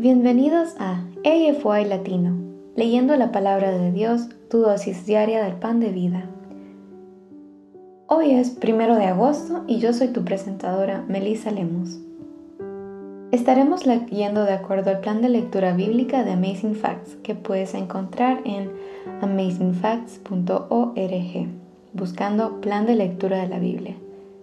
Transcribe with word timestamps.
Bienvenidos 0.00 0.76
a 0.78 1.02
AFY 1.24 1.84
Latino, 1.88 2.36
leyendo 2.76 3.16
la 3.16 3.32
palabra 3.32 3.72
de 3.72 3.90
Dios, 3.90 4.28
tu 4.48 4.58
dosis 4.58 5.04
diaria 5.06 5.42
del 5.42 5.54
pan 5.54 5.80
de 5.80 5.90
vida. 5.90 6.22
Hoy 8.06 8.30
es 8.30 8.50
primero 8.50 8.94
de 8.94 9.06
agosto 9.06 9.64
y 9.66 9.80
yo 9.80 9.92
soy 9.92 10.12
tu 10.12 10.24
presentadora, 10.24 11.04
Melissa 11.08 11.50
Lemus. 11.50 11.98
Estaremos 13.32 13.86
leyendo 13.86 14.44
de 14.44 14.52
acuerdo 14.52 14.90
al 14.90 15.00
plan 15.00 15.20
de 15.20 15.30
lectura 15.30 15.74
bíblica 15.74 16.22
de 16.22 16.30
Amazing 16.30 16.76
Facts 16.76 17.16
que 17.24 17.34
puedes 17.34 17.74
encontrar 17.74 18.40
en 18.44 18.70
amazingfacts.org, 19.20 21.48
buscando 21.92 22.60
plan 22.60 22.86
de 22.86 22.94
lectura 22.94 23.38
de 23.38 23.48
la 23.48 23.58
Biblia. 23.58 23.96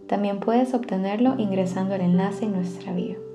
También 0.07 0.41
puedes 0.41 0.73
obtenerlo 0.73 1.35
ingresando 1.37 1.95
el 1.95 2.01
enlace 2.01 2.43
en 2.43 2.51
nuestra 2.51 2.91
bio. 2.91 3.34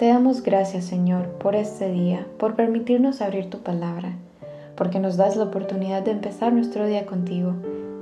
te 0.00 0.06
damos 0.06 0.42
gracias, 0.42 0.86
Señor, 0.86 1.26
por 1.32 1.54
este 1.54 1.92
día, 1.92 2.26
por 2.38 2.54
permitirnos 2.56 3.20
abrir 3.20 3.50
tu 3.50 3.58
palabra, 3.58 4.14
porque 4.74 4.98
nos 4.98 5.18
das 5.18 5.36
la 5.36 5.44
oportunidad 5.44 6.00
de 6.00 6.12
empezar 6.12 6.54
nuestro 6.54 6.86
día 6.86 7.04
contigo. 7.04 7.52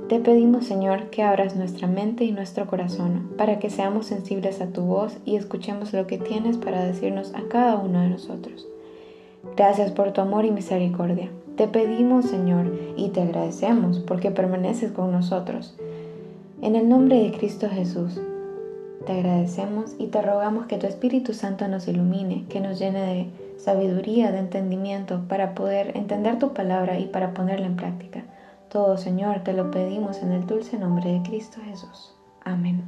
Te 0.07 0.21
pedimos, 0.21 0.65
Señor, 0.65 1.09
que 1.09 1.23
abras 1.23 1.57
nuestra 1.57 1.89
mente 1.89 2.23
y 2.23 2.31
nuestro 2.31 2.67
corazón 2.67 3.31
para 3.37 3.59
que 3.59 3.69
seamos 3.69 4.05
sensibles 4.05 4.61
a 4.61 4.67
tu 4.67 4.83
voz 4.83 5.17
y 5.25 5.35
escuchemos 5.35 5.91
lo 5.91 6.07
que 6.07 6.17
tienes 6.17 6.55
para 6.55 6.85
decirnos 6.85 7.33
a 7.35 7.41
cada 7.49 7.75
uno 7.75 7.99
de 7.99 8.07
nosotros. 8.07 8.65
Gracias 9.57 9.91
por 9.91 10.13
tu 10.13 10.21
amor 10.21 10.45
y 10.45 10.51
misericordia. 10.51 11.29
Te 11.57 11.67
pedimos, 11.67 12.27
Señor, 12.27 12.79
y 12.95 13.09
te 13.09 13.23
agradecemos 13.23 13.99
porque 13.99 14.31
permaneces 14.31 14.93
con 14.93 15.11
nosotros. 15.11 15.75
En 16.61 16.77
el 16.77 16.87
nombre 16.87 17.21
de 17.21 17.31
Cristo 17.33 17.67
Jesús, 17.69 18.21
te 19.05 19.13
agradecemos 19.13 19.95
y 19.97 20.07
te 20.07 20.21
rogamos 20.21 20.67
que 20.67 20.77
tu 20.77 20.87
Espíritu 20.87 21.33
Santo 21.33 21.67
nos 21.67 21.87
ilumine, 21.87 22.45
que 22.49 22.59
nos 22.59 22.79
llene 22.79 23.01
de 23.01 23.59
sabiduría, 23.59 24.31
de 24.31 24.39
entendimiento 24.39 25.21
para 25.27 25.55
poder 25.55 25.95
entender 25.95 26.39
tu 26.39 26.53
palabra 26.53 26.99
y 26.99 27.05
para 27.05 27.33
ponerla 27.33 27.67
en 27.67 27.75
práctica. 27.75 28.23
Todo, 28.69 28.97
Señor, 28.97 29.43
te 29.43 29.53
lo 29.53 29.71
pedimos 29.71 30.21
en 30.21 30.31
el 30.31 30.45
dulce 30.45 30.77
nombre 30.77 31.11
de 31.11 31.21
Cristo 31.23 31.59
Jesús. 31.65 32.13
Amén. 32.43 32.83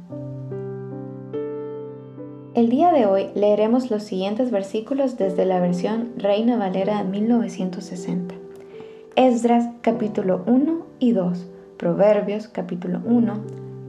El 2.54 2.68
día 2.68 2.92
de 2.92 3.06
hoy 3.06 3.28
leeremos 3.34 3.90
los 3.90 4.02
siguientes 4.02 4.50
versículos 4.50 5.16
desde 5.16 5.46
la 5.46 5.58
versión 5.58 6.12
Reina 6.18 6.56
Valera 6.56 7.02
de 7.02 7.08
1960. 7.08 8.34
Esdras 9.16 9.68
capítulo 9.80 10.42
1 10.46 10.86
y 10.98 11.12
2, 11.12 11.46
Proverbios 11.78 12.48
capítulo 12.48 13.00
1, 13.04 13.40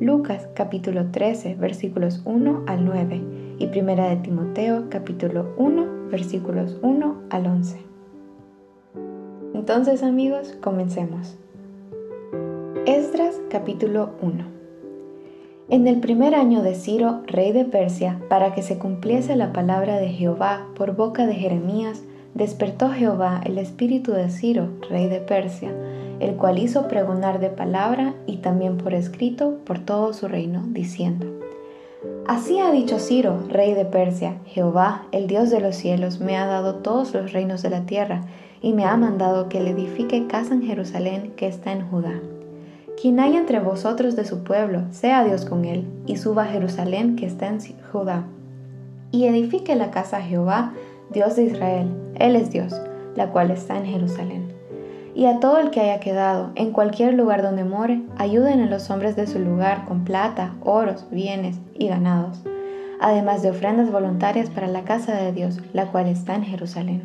Lucas 0.03 0.49
capítulo 0.53 1.11
13 1.11 1.55
versículos 1.55 2.21
1 2.25 2.65
al 2.67 2.83
9 2.83 3.21
y 3.57 3.67
Primera 3.67 4.09
de 4.09 4.17
Timoteo 4.17 4.89
capítulo 4.89 5.53
1 5.55 6.09
versículos 6.09 6.77
1 6.81 7.21
al 7.29 7.47
11. 7.47 7.77
Entonces 9.53 10.03
amigos, 10.03 10.57
comencemos. 10.59 11.37
Esdras 12.85 13.39
capítulo 13.49 14.09
1 14.21 14.43
En 15.69 15.87
el 15.87 16.01
primer 16.01 16.35
año 16.35 16.63
de 16.63 16.75
Ciro, 16.75 17.21
rey 17.25 17.53
de 17.53 17.63
Persia, 17.63 18.19
para 18.27 18.53
que 18.53 18.61
se 18.61 18.77
cumpliese 18.77 19.37
la 19.37 19.53
palabra 19.53 19.99
de 19.99 20.09
Jehová 20.09 20.67
por 20.75 20.97
boca 20.97 21.25
de 21.25 21.35
Jeremías, 21.35 22.03
despertó 22.33 22.89
Jehová 22.89 23.39
el 23.45 23.57
espíritu 23.57 24.11
de 24.11 24.27
Ciro, 24.29 24.67
rey 24.89 25.07
de 25.07 25.21
Persia, 25.21 25.73
el 26.23 26.37
cual 26.37 26.57
hizo 26.57 26.87
pregonar 26.87 27.39
de 27.39 27.49
palabra 27.49 28.13
y 28.25 28.37
también 28.37 28.77
por 28.77 28.93
escrito 28.93 29.57
por 29.65 29.79
todo 29.79 30.13
su 30.13 30.29
reino, 30.29 30.63
diciendo, 30.67 31.25
Así 32.25 32.59
ha 32.59 32.71
dicho 32.71 32.97
Ciro, 32.99 33.39
rey 33.49 33.73
de 33.73 33.83
Persia, 33.83 34.37
Jehová, 34.45 35.03
el 35.11 35.27
Dios 35.27 35.49
de 35.49 35.59
los 35.59 35.75
cielos, 35.75 36.21
me 36.21 36.37
ha 36.37 36.45
dado 36.45 36.75
todos 36.75 37.13
los 37.13 37.33
reinos 37.33 37.61
de 37.61 37.69
la 37.69 37.85
tierra, 37.85 38.21
y 38.61 38.71
me 38.71 38.85
ha 38.85 38.95
mandado 38.95 39.49
que 39.49 39.59
le 39.59 39.71
edifique 39.71 40.27
casa 40.27 40.53
en 40.53 40.63
Jerusalén 40.63 41.33
que 41.35 41.47
está 41.47 41.73
en 41.73 41.89
Judá. 41.89 42.21
Quien 43.01 43.19
haya 43.19 43.39
entre 43.39 43.59
vosotros 43.59 44.15
de 44.15 44.23
su 44.23 44.43
pueblo, 44.43 44.83
sea 44.91 45.25
Dios 45.25 45.43
con 45.43 45.65
él, 45.65 45.85
y 46.05 46.15
suba 46.15 46.43
a 46.43 46.47
Jerusalén 46.47 47.17
que 47.17 47.25
está 47.25 47.47
en 47.47 47.59
Judá, 47.91 48.23
y 49.11 49.25
edifique 49.25 49.75
la 49.75 49.91
casa 49.91 50.17
a 50.17 50.21
Jehová, 50.21 50.71
Dios 51.11 51.35
de 51.35 51.43
Israel, 51.43 51.89
Él 52.15 52.37
es 52.37 52.49
Dios, 52.49 52.73
la 53.17 53.31
cual 53.31 53.51
está 53.51 53.77
en 53.77 53.85
Jerusalén 53.85 54.52
y 55.15 55.25
a 55.25 55.39
todo 55.39 55.59
el 55.59 55.69
que 55.69 55.81
haya 55.81 55.99
quedado 55.99 56.51
en 56.55 56.71
cualquier 56.71 57.13
lugar 57.13 57.41
donde 57.41 57.63
more, 57.63 58.01
ayuden 58.17 58.61
a 58.61 58.65
los 58.65 58.89
hombres 58.89 59.15
de 59.15 59.27
su 59.27 59.39
lugar 59.39 59.85
con 59.85 60.03
plata, 60.03 60.55
oros, 60.61 61.05
bienes 61.11 61.57
y 61.75 61.87
ganados, 61.87 62.41
además 62.99 63.43
de 63.43 63.51
ofrendas 63.51 63.91
voluntarias 63.91 64.49
para 64.49 64.67
la 64.67 64.83
casa 64.83 65.15
de 65.15 65.31
Dios, 65.31 65.59
la 65.73 65.91
cual 65.91 66.07
está 66.07 66.35
en 66.35 66.43
Jerusalén. 66.43 67.03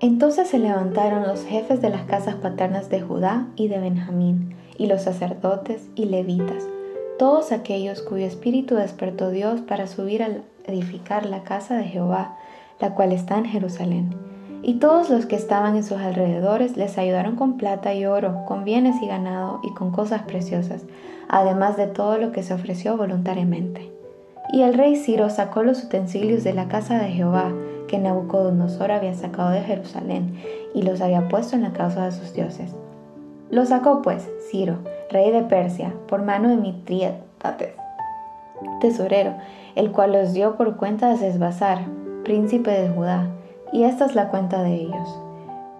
Entonces 0.00 0.48
se 0.48 0.58
levantaron 0.58 1.26
los 1.26 1.44
jefes 1.44 1.80
de 1.80 1.90
las 1.90 2.02
casas 2.02 2.36
paternas 2.36 2.88
de 2.88 3.00
Judá 3.00 3.46
y 3.56 3.68
de 3.68 3.78
Benjamín, 3.78 4.54
y 4.76 4.86
los 4.86 5.02
sacerdotes 5.02 5.88
y 5.96 6.04
levitas, 6.04 6.64
todos 7.18 7.50
aquellos 7.50 8.00
cuyo 8.02 8.26
espíritu 8.26 8.76
despertó 8.76 9.30
Dios 9.30 9.60
para 9.60 9.88
subir 9.88 10.22
a 10.22 10.28
edificar 10.66 11.26
la 11.26 11.42
casa 11.42 11.76
de 11.76 11.84
Jehová, 11.84 12.36
la 12.78 12.94
cual 12.94 13.10
está 13.10 13.38
en 13.38 13.46
Jerusalén 13.46 14.27
y 14.62 14.74
todos 14.74 15.08
los 15.10 15.26
que 15.26 15.36
estaban 15.36 15.76
en 15.76 15.84
sus 15.84 15.98
alrededores 15.98 16.76
les 16.76 16.98
ayudaron 16.98 17.36
con 17.36 17.56
plata 17.56 17.94
y 17.94 18.06
oro, 18.06 18.44
con 18.46 18.64
bienes 18.64 19.00
y 19.02 19.06
ganado 19.06 19.60
y 19.62 19.72
con 19.74 19.90
cosas 19.90 20.22
preciosas, 20.22 20.84
además 21.28 21.76
de 21.76 21.86
todo 21.86 22.18
lo 22.18 22.32
que 22.32 22.42
se 22.42 22.54
ofreció 22.54 22.96
voluntariamente. 22.96 23.92
Y 24.52 24.62
el 24.62 24.74
rey 24.74 24.96
Ciro 24.96 25.30
sacó 25.30 25.62
los 25.62 25.84
utensilios 25.84 26.42
de 26.42 26.54
la 26.54 26.68
casa 26.68 26.98
de 26.98 27.10
Jehová, 27.10 27.52
que 27.86 27.98
Nabucodonosor 27.98 28.90
había 28.92 29.14
sacado 29.14 29.50
de 29.50 29.60
Jerusalén, 29.60 30.34
y 30.74 30.82
los 30.82 31.00
había 31.00 31.28
puesto 31.28 31.54
en 31.54 31.62
la 31.62 31.72
casa 31.72 32.06
de 32.06 32.12
sus 32.12 32.32
dioses. 32.32 32.74
Los 33.50 33.68
sacó 33.68 34.02
pues 34.02 34.28
Ciro, 34.50 34.78
rey 35.10 35.30
de 35.30 35.42
Persia, 35.42 35.94
por 36.06 36.22
mano 36.22 36.48
de 36.48 36.56
Mitrídates, 36.56 37.74
tesorero, 38.80 39.34
el 39.74 39.92
cual 39.92 40.12
los 40.12 40.32
dio 40.32 40.56
por 40.56 40.76
cuenta 40.76 41.08
de 41.08 41.16
Sesbazar, 41.16 41.80
príncipe 42.24 42.70
de 42.70 42.88
Judá, 42.88 43.28
y 43.72 43.84
esta 43.84 44.06
es 44.06 44.14
la 44.14 44.28
cuenta 44.28 44.62
de 44.62 44.74
ellos. 44.74 45.20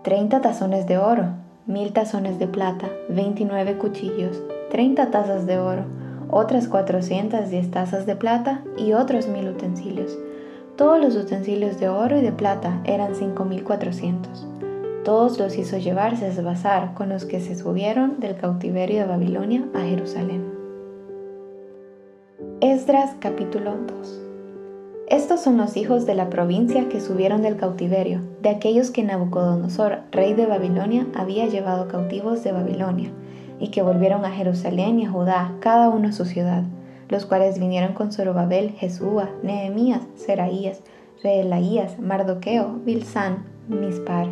30 0.03 0.41
tazones 0.41 0.87
de 0.87 0.99
oro, 0.99 1.27
mil 1.67 1.93
tazones 1.93 2.39
de 2.39 2.47
plata, 2.47 2.89
29 3.09 3.79
cuchillos, 3.79 4.43
30 4.71 5.11
tazas 5.11 5.47
de 5.47 5.59
oro, 5.59 5.85
otras 6.31 6.69
410 6.69 7.71
tazas 7.71 8.07
de 8.07 8.17
plata 8.17 8.63
y 8.77 8.93
otros 8.93 9.29
mil 9.29 9.49
utensilios. 9.49 10.19
Todos 10.77 11.01
los 11.01 11.17
utensilios 11.17 11.81
de 11.81 11.89
oro 11.89 12.19
y 12.19 12.21
de 12.21 12.33
plata 12.33 12.81
eran 12.85 13.15
5400. 13.15 14.47
Todos 15.05 15.39
los 15.39 15.57
hizo 15.57 15.79
llevarse 15.79 16.27
a 16.27 16.29
Esbazar 16.29 16.95
con 16.95 17.09
los 17.09 17.25
que 17.25 17.41
se 17.41 17.57
subieron 17.57 18.21
del 18.21 18.37
cautiverio 18.37 19.01
de 19.01 19.07
Babilonia 19.07 19.65
a 19.75 19.81
Jerusalén. 19.81 20.53
Esdras 22.61 23.17
capítulo 23.21 23.75
2 23.87 24.28
estos 25.11 25.41
son 25.41 25.57
los 25.57 25.79
hijos 25.79 26.05
de 26.05 26.15
la 26.15 26.29
provincia 26.29 26.91
que 26.91 27.01
subieron 27.01 27.41
del 27.41 27.57
cautiverio, 27.57 28.21
de 28.43 28.51
aquellos 28.51 28.91
que 28.91 29.03
Nabucodonosor, 29.03 30.01
rey 30.11 30.35
de 30.35 30.45
Babilonia, 30.45 31.07
había 31.15 31.47
llevado 31.47 31.89
cautivos 31.89 32.45
de 32.45 32.53
Babilonia, 32.53 33.11
y 33.59 33.69
que 33.69 33.81
volvieron 33.81 34.27
a 34.27 34.31
Jerusalén 34.31 35.01
y 35.01 35.07
a 35.07 35.11
Judá, 35.11 35.55
cada 35.61 35.89
uno 35.89 36.09
a 36.09 36.13
su 36.13 36.27
ciudad, 36.27 36.65
los 37.09 37.25
cuales 37.25 37.59
vinieron 37.59 37.95
con 37.95 38.13
Zorobabel, 38.13 38.73
Jesúa, 38.73 39.31
Nehemías, 39.43 40.03
Seraías, 40.15 40.83
Reelaías, 41.23 41.99
Mardoqueo, 41.99 42.79
Bilsán, 42.85 43.45
Mispar, 43.67 44.27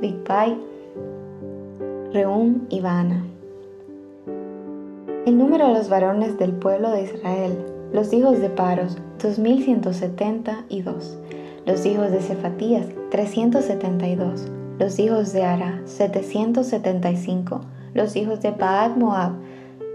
Bigpai, 0.00 0.56
Reum 2.12 2.66
y 2.68 2.80
Baana. 2.80 3.24
El 5.26 5.36
número 5.36 5.66
de 5.66 5.74
los 5.74 5.88
varones 5.88 6.38
del 6.38 6.52
pueblo 6.52 6.92
de 6.92 7.02
Israel, 7.02 7.58
los 7.92 8.12
hijos 8.12 8.40
de 8.40 8.48
Paros, 8.50 8.96
2172. 9.20 11.18
Los 11.66 11.84
hijos 11.84 12.12
de 12.12 12.20
Cefatías, 12.20 12.86
372. 13.10 14.46
Los 14.78 14.98
hijos 15.00 15.32
de 15.32 15.42
Ara, 15.42 15.82
775. 15.86 17.60
Los 17.92 18.14
hijos 18.14 18.40
de 18.42 18.52
Paad 18.52 18.96
Moab, 18.96 19.32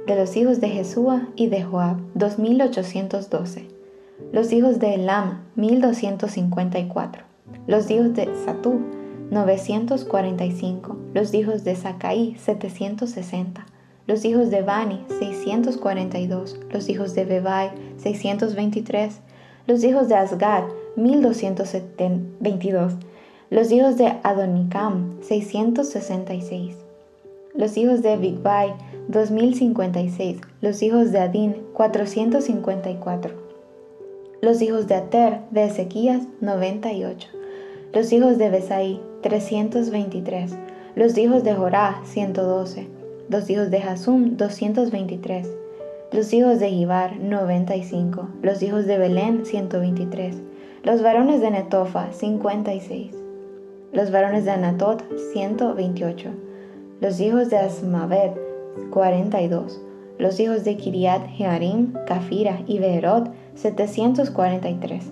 de 0.07 0.15
los 0.15 0.35
hijos 0.35 0.59
de 0.59 0.69
Jesúa 0.69 1.29
y 1.35 1.47
de 1.47 1.63
Joab, 1.63 1.97
2812. 2.15 3.69
Los 4.33 4.51
hijos 4.51 4.79
de 4.79 4.95
Elam, 4.95 5.45
1254. 5.55 7.23
Los 7.67 7.89
hijos 7.89 8.13
de 8.13 8.29
Satú, 8.45 8.81
945. 9.31 10.97
Los 11.13 11.33
hijos 11.33 11.63
de 11.63 11.75
Sacaí, 11.75 12.35
760. 12.35 13.65
Los 14.07 14.23
hijos 14.23 14.51
de 14.51 14.61
Bani, 14.61 15.03
642. 15.19 16.59
Los 16.69 16.89
hijos 16.89 17.15
de 17.15 17.25
Bebai, 17.25 17.71
623. 17.97 19.19
Los 19.65 19.83
hijos 19.83 20.07
de 20.07 20.15
Asgad, 20.15 20.65
1222. 20.95 22.93
Los 23.49 23.71
hijos 23.71 23.97
de 23.97 24.13
Adonicam, 24.21 25.19
666. 25.23 26.75
Los 27.55 27.77
hijos 27.77 28.03
de 28.03 28.17
Bigbai, 28.17 28.75
2056. 29.07 30.39
Los 30.61 30.83
hijos 30.83 31.11
de 31.11 31.19
Adin, 31.21 31.55
454. 31.73 33.33
Los 34.41 34.61
hijos 34.61 34.87
de 34.87 34.95
Ater, 34.95 35.39
de 35.49 35.63
Ezequías, 35.63 36.27
98. 36.41 37.27
Los 37.91 38.13
hijos 38.13 38.37
de 38.37 38.51
Besai, 38.51 39.01
323. 39.23 40.51
Los 40.95 41.17
hijos 41.17 41.43
de 41.43 41.55
Jorá, 41.55 42.01
112. 42.03 42.94
Los 43.27 43.49
hijos 43.49 43.71
de 43.71 43.79
Hasum, 43.79 44.37
223. 44.37 45.49
Los 46.11 46.31
hijos 46.31 46.59
de 46.59 46.69
Gibar, 46.69 47.17
95. 47.19 48.29
Los 48.43 48.61
hijos 48.61 48.85
de 48.85 48.99
Belén, 48.99 49.47
123. 49.47 50.43
Los 50.83 51.01
varones 51.01 51.41
de 51.41 51.49
Netofa, 51.49 52.11
56. 52.11 53.15
Los 53.91 54.11
varones 54.11 54.45
de 54.45 54.51
Anatot, 54.51 55.01
128. 55.33 56.29
Los 57.01 57.19
hijos 57.19 57.49
de 57.49 57.57
Asmavet, 57.57 58.37
42. 58.91 59.81
Los 60.19 60.39
hijos 60.39 60.63
de 60.63 60.77
Kiriat, 60.77 61.27
Jearim, 61.29 61.93
Cafira 62.05 62.61
y 62.67 62.77
Beerot, 62.77 63.31
743. 63.55 65.11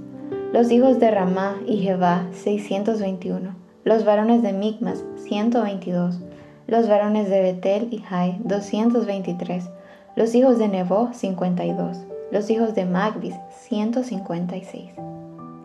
Los 0.53 0.71
hijos 0.71 0.99
de 0.99 1.09
Ramá 1.09 1.57
y 1.65 1.77
Jebá, 1.77 2.27
621. 2.31 3.55
Los 3.83 4.05
varones 4.05 4.43
de 4.43 4.53
Micmas, 4.53 5.03
122. 5.15 6.19
Los 6.65 6.87
varones 6.87 7.29
de 7.29 7.41
Betel 7.41 7.89
y 7.91 7.99
Jai, 7.99 8.37
223. 8.45 9.69
Los 10.15 10.33
hijos 10.33 10.57
de 10.57 10.69
Nebo, 10.69 11.09
52. 11.11 11.97
Los 12.31 12.49
hijos 12.49 12.73
de 12.73 12.85
Magbis, 12.85 13.35
156. 13.67 14.91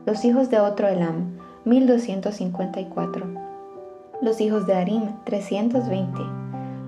Los 0.07 0.25
hijos 0.25 0.51
de 0.51 0.59
otro 0.59 0.89
Elam, 0.89 1.39
1254. 1.65 3.27
Los 4.21 4.41
hijos 4.41 4.67
de 4.67 4.75
Arim, 4.75 5.11
320. 5.25 6.21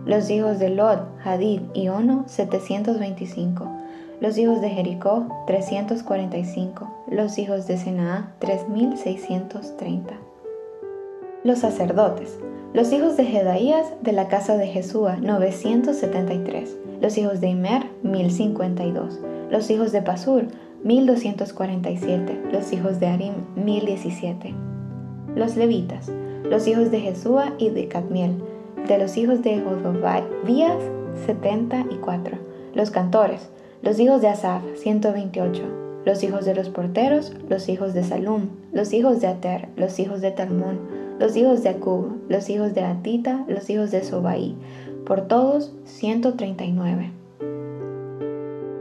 Los 0.06 0.28
hijos 0.28 0.58
de 0.58 0.70
Lod, 0.70 0.98
Hadid 1.24 1.60
y 1.72 1.88
Ono, 1.88 2.24
725. 2.26 3.70
Los 4.20 4.38
hijos 4.38 4.60
de 4.60 4.70
Jericó, 4.70 5.28
345. 5.46 6.90
Los 7.08 7.38
hijos 7.38 7.68
de 7.68 7.78
Senaá, 7.78 8.32
3630. 8.40 10.14
Los 11.42 11.60
sacerdotes. 11.60 12.38
Los 12.74 12.92
hijos 12.92 13.16
de 13.16 13.24
Jedaías 13.24 13.86
de 14.02 14.12
la 14.12 14.28
casa 14.28 14.58
de 14.58 14.66
Jesúa, 14.66 15.16
973. 15.16 16.76
Los 17.00 17.16
hijos 17.16 17.40
de 17.40 17.48
Imer, 17.48 17.86
1052. 18.02 19.18
Los 19.50 19.70
hijos 19.70 19.90
de 19.90 20.02
Pasur, 20.02 20.48
1247. 20.84 22.42
Los 22.52 22.74
hijos 22.74 23.00
de 23.00 23.06
Arim, 23.06 23.32
1017. 23.56 24.52
Los 25.34 25.56
levitas, 25.56 26.12
los 26.44 26.68
hijos 26.68 26.90
de 26.90 27.00
Jesúa 27.00 27.54
y 27.56 27.70
de 27.70 27.88
Cadmiel, 27.88 28.42
de 28.86 28.98
los 28.98 29.16
hijos 29.16 29.42
de 29.42 29.62
Jodovías, 29.62 30.82
74. 31.24 32.36
Los 32.74 32.90
cantores, 32.90 33.48
los 33.80 33.98
hijos 33.98 34.20
de 34.20 34.28
Asaf, 34.28 34.62
128. 34.76 35.62
Los 36.04 36.22
hijos 36.22 36.44
de 36.44 36.54
los 36.54 36.68
porteros, 36.68 37.32
los 37.48 37.70
hijos 37.70 37.94
de 37.94 38.04
Salum, 38.04 38.50
los 38.72 38.92
hijos 38.92 39.22
de 39.22 39.28
Ater, 39.28 39.68
los 39.76 39.98
hijos 39.98 40.20
de 40.20 40.32
Talmón, 40.32 41.00
los 41.20 41.36
hijos 41.36 41.62
de 41.62 41.68
Acub, 41.68 42.18
los 42.30 42.48
hijos 42.48 42.72
de 42.72 42.80
Atita, 42.80 43.44
los 43.46 43.68
hijos 43.68 43.90
de 43.90 44.02
Sobaí, 44.02 44.56
por 45.04 45.28
todos 45.28 45.70
139. 45.84 47.10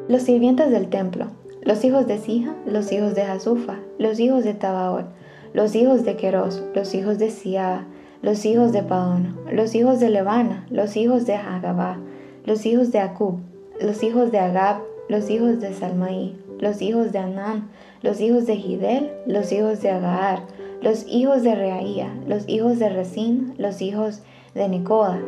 Los 0.07 0.21
sirvientes 0.21 0.71
del 0.71 0.87
templo, 0.87 1.27
los 1.61 1.83
hijos 1.83 2.07
de 2.07 2.17
Sija, 2.17 2.55
los 2.65 2.93
hijos 2.93 3.13
de 3.13 3.23
Hazufa, 3.23 3.79
los 3.97 4.21
hijos 4.21 4.45
de 4.45 4.53
Tabaot, 4.53 5.05
los 5.53 5.75
hijos 5.75 6.05
de 6.05 6.15
Queros, 6.15 6.63
los 6.73 6.95
hijos 6.95 7.19
de 7.19 7.29
Sia, 7.29 7.85
los 8.21 8.45
hijos 8.45 8.71
de 8.71 8.83
Paón, 8.83 9.37
los 9.51 9.75
hijos 9.75 9.99
de 9.99 10.09
Levana, 10.09 10.65
los 10.69 10.95
hijos 10.95 11.25
de 11.25 11.35
Hagabá, 11.35 11.97
los 12.45 12.65
hijos 12.65 12.93
de 12.93 12.99
Acub, 12.99 13.39
los 13.81 14.01
hijos 14.01 14.31
de 14.31 14.39
Agab, 14.39 14.77
los 15.09 15.29
hijos 15.29 15.59
de 15.59 15.73
Salmaí, 15.73 16.39
los 16.57 16.81
hijos 16.81 17.11
de 17.11 17.19
Anán, 17.19 17.67
los 18.01 18.21
hijos 18.21 18.45
de 18.45 18.55
Gidel, 18.55 19.11
los 19.25 19.51
hijos 19.51 19.81
de 19.81 19.89
Agaar, 19.89 20.39
los 20.81 21.05
hijos 21.07 21.43
de 21.43 21.55
Reaía, 21.55 22.13
los 22.27 22.47
hijos 22.47 22.79
de 22.79 22.89
Resín, 22.89 23.53
los 23.57 23.81
hijos 23.81 24.21
de 24.55 24.67
Nicoda, 24.69 25.19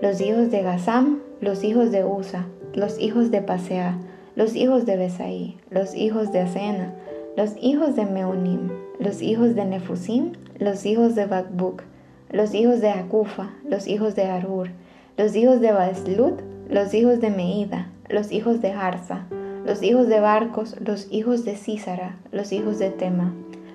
los 0.00 0.20
hijos 0.20 0.50
de 0.50 0.62
Gazam, 0.62 1.20
los 1.40 1.64
hijos 1.64 1.90
de 1.90 2.04
Usa, 2.04 2.46
los 2.74 3.00
hijos 3.00 3.30
de 3.30 3.42
Pasea, 3.42 3.98
los 4.36 4.54
hijos 4.54 4.86
de 4.86 4.96
Besaí, 4.96 5.58
los 5.70 5.94
hijos 5.94 6.32
de 6.32 6.40
Asena, 6.40 6.94
los 7.36 7.54
hijos 7.60 7.96
de 7.96 8.06
Meonim, 8.06 8.70
los 9.00 9.22
hijos 9.22 9.54
de 9.54 9.64
Nefusim, 9.64 10.32
los 10.58 10.86
hijos 10.86 11.14
de 11.16 11.26
Bakbuk, 11.26 11.82
los 12.30 12.54
hijos 12.54 12.80
de 12.80 12.90
Akufa, 12.90 13.50
los 13.68 13.88
hijos 13.88 14.14
de 14.14 14.24
Arur, 14.24 14.68
los 15.16 15.34
hijos 15.34 15.60
de 15.60 15.72
Baslut, 15.72 16.40
los 16.68 16.94
hijos 16.94 17.20
de 17.20 17.30
Meida, 17.30 17.88
los 18.08 18.30
hijos 18.30 18.62
de 18.62 18.70
Harza, 18.70 19.26
los 19.66 19.82
hijos 19.82 20.06
de 20.08 20.20
Barcos, 20.20 20.76
los 20.80 21.08
hijos 21.10 21.44
de 21.44 21.56
Císara, 21.56 22.18
los 22.30 22.52
hijos 22.52 22.78
de 22.78 22.90
Tema, 22.90 23.32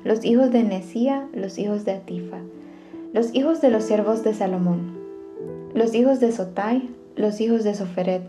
los 0.07 0.23
hijos 0.23 0.53
de 0.53 0.63
Nesía, 0.63 1.27
los 1.33 1.59
hijos 1.59 1.83
de 1.83 1.91
Atifa, 1.91 2.37
los 3.11 3.35
hijos 3.35 3.59
de 3.59 3.69
los 3.69 3.83
siervos 3.83 4.23
de 4.23 4.33
Salomón, 4.33 4.97
los 5.73 5.93
hijos 5.93 6.21
de 6.21 6.31
Sotai, 6.31 6.89
los 7.17 7.41
hijos 7.41 7.65
de 7.65 7.75
Soferet, 7.75 8.21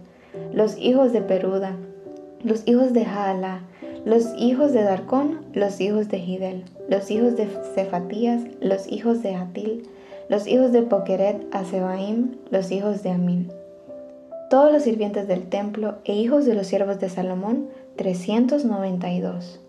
los 0.53 0.77
hijos 0.77 1.13
de 1.13 1.21
Peruda, 1.21 1.77
los 2.43 2.67
hijos 2.67 2.93
de 2.95 3.05
Jaala, 3.05 3.61
los 4.05 4.35
hijos 4.37 4.73
de 4.73 4.83
Darcón, 4.83 5.39
los 5.53 5.81
hijos 5.81 6.09
de 6.09 6.19
Gidel, 6.19 6.65
los 6.89 7.13
hijos 7.13 7.37
de 7.37 7.47
Cefatías, 7.77 8.43
los 8.61 8.91
hijos 8.91 9.23
de 9.23 9.37
Atil, 9.37 9.89
los 10.29 10.49
hijos 10.49 10.73
de 10.73 10.83
Pokeret 10.83 11.47
Asebaim, 11.53 12.39
los 12.51 12.73
hijos 12.73 13.05
de 13.05 13.11
Amin. 13.11 13.53
Todos 14.51 14.73
los 14.73 14.83
sirvientes 14.83 15.29
del 15.29 15.49
templo 15.49 15.99
e 16.05 16.17
hijos 16.17 16.45
de 16.45 16.55
los 16.55 16.67
siervos 16.67 16.99
de 16.99 17.09
Salomón, 17.09 17.69
392. 17.95 19.61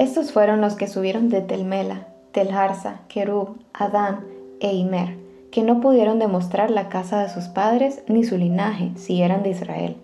Estos 0.00 0.32
fueron 0.32 0.60
los 0.60 0.74
que 0.74 0.88
subieron 0.88 1.28
de 1.28 1.42
Telmela, 1.42 2.08
Telharsa, 2.32 3.02
Kerub, 3.06 3.58
Adán 3.72 4.24
e 4.58 4.74
Imer, 4.74 5.16
que 5.52 5.62
no 5.62 5.80
pudieron 5.80 6.18
demostrar 6.18 6.70
la 6.70 6.88
casa 6.88 7.22
de 7.22 7.28
sus 7.28 7.44
padres 7.44 8.02
ni 8.08 8.24
su 8.24 8.36
linaje, 8.36 8.90
si 8.96 9.22
eran 9.22 9.44
de 9.44 9.50
Israel 9.50 9.96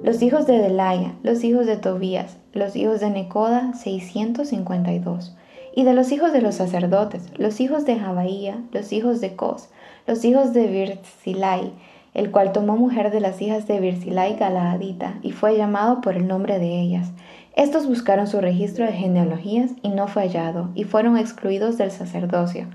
los 0.00 0.22
hijos 0.22 0.46
de 0.46 0.58
Delaya, 0.58 1.14
los 1.24 1.42
hijos 1.42 1.66
de 1.66 1.76
Tobías, 1.76 2.36
los 2.52 2.76
hijos 2.76 3.00
de 3.00 3.10
Necoda, 3.10 3.74
652. 3.74 5.34
Y 5.74 5.84
de 5.84 5.92
los 5.92 6.12
hijos 6.12 6.32
de 6.32 6.40
los 6.40 6.54
sacerdotes, 6.54 7.28
los 7.36 7.60
hijos 7.60 7.84
de 7.84 7.98
Jabaía, 7.98 8.58
los 8.72 8.92
hijos 8.92 9.20
de 9.20 9.34
Cos, 9.34 9.68
los 10.06 10.24
hijos 10.24 10.52
de 10.52 10.68
Virzilai, 10.68 11.72
el 12.14 12.30
cual 12.30 12.52
tomó 12.52 12.76
mujer 12.76 13.10
de 13.10 13.20
las 13.20 13.42
hijas 13.42 13.66
de 13.66 13.80
Virzilai 13.80 14.36
Galaadita 14.36 15.18
y 15.22 15.32
fue 15.32 15.56
llamado 15.56 16.00
por 16.00 16.16
el 16.16 16.28
nombre 16.28 16.58
de 16.58 16.80
ellas. 16.80 17.10
Estos 17.58 17.86
buscaron 17.88 18.26
su 18.28 18.40
registro 18.40 18.86
de 18.86 18.92
genealogías 18.92 19.72
y 19.82 19.88
no 19.88 20.06
fue 20.06 20.22
hallado, 20.22 20.70
y 20.76 20.84
fueron 20.84 21.16
excluidos 21.16 21.76
del 21.76 21.90
sacerdocio. 21.90 22.68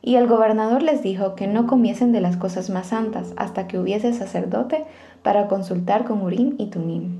Y 0.00 0.14
el 0.14 0.26
gobernador 0.26 0.82
les 0.82 1.02
dijo 1.02 1.34
que 1.34 1.46
no 1.46 1.66
comiesen 1.66 2.10
de 2.10 2.22
las 2.22 2.38
cosas 2.38 2.70
más 2.70 2.86
santas 2.86 3.34
hasta 3.36 3.68
que 3.68 3.78
hubiese 3.78 4.14
sacerdote 4.14 4.86
para 5.22 5.46
consultar 5.46 6.06
con 6.06 6.22
Urim 6.22 6.54
y 6.56 6.70
Tumim. 6.70 7.18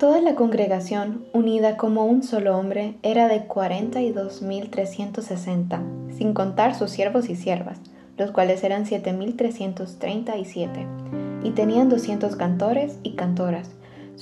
Toda 0.00 0.20
la 0.20 0.34
congregación, 0.34 1.26
unida 1.32 1.76
como 1.76 2.06
un 2.06 2.24
solo 2.24 2.58
hombre, 2.58 2.96
era 3.04 3.28
de 3.28 3.46
42.360, 3.46 6.10
sin 6.10 6.34
contar 6.34 6.74
sus 6.74 6.90
siervos 6.90 7.30
y 7.30 7.36
siervas, 7.36 7.78
los 8.18 8.32
cuales 8.32 8.64
eran 8.64 8.84
7.337, 8.84 11.44
y 11.44 11.50
tenían 11.50 11.88
200 11.88 12.34
cantores 12.34 12.98
y 13.04 13.12
cantoras, 13.12 13.70